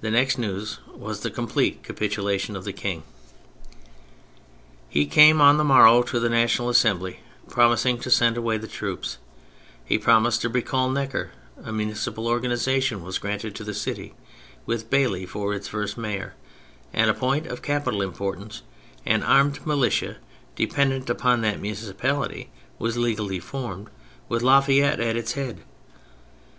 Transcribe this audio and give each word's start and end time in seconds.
The 0.00 0.10
next 0.10 0.38
news 0.38 0.78
was 0.94 1.20
the 1.20 1.30
complete 1.30 1.82
capitulation 1.82 2.56
of 2.56 2.64
the 2.64 2.72
King. 2.72 3.02
He 4.88 5.04
came 5.04 5.42
on 5.42 5.58
the 5.58 5.62
morrow 5.62 6.00
to 6.04 6.18
the 6.18 6.30
National 6.30 6.70
Assembly, 6.70 7.20
promising 7.50 7.98
to 7.98 8.10
send 8.10 8.38
away 8.38 8.56
the 8.56 8.66
troops; 8.66 9.18
he 9.84 9.98
promised 9.98 10.40
to 10.40 10.48
recall 10.48 10.88
Necker, 10.88 11.32
a 11.62 11.70
municipal 11.70 12.26
organisation 12.28 13.02
was 13.04 13.18
granted 13.18 13.54
to 13.56 13.62
the 13.62 13.74
city, 13.74 14.14
with 14.64 14.88
Bailly 14.88 15.26
for 15.26 15.52
its 15.52 15.68
first 15.68 15.98
mayor, 15.98 16.32
and— 16.94 17.10
a 17.10 17.12
point 17.12 17.46
of 17.46 17.60
capital 17.60 18.00
importance— 18.00 18.62
an 19.04 19.22
armed 19.22 19.66
militia 19.66 20.16
depen 20.56 20.88
dent 20.88 21.10
upon 21.10 21.42
that 21.42 21.60
municipality 21.60 22.48
was 22.78 22.96
legally 22.96 23.38
formed, 23.38 23.90
with 24.30 24.40
La 24.42 24.62
Fayette 24.62 24.98
at 24.98 25.14
its 25.14 25.32
head. 25.32 25.60